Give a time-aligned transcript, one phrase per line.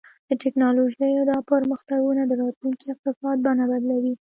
[0.29, 4.13] د ټیکنالوژۍ دا پرمختګونه د راتلونکي اقتصاد بڼه بدلوي.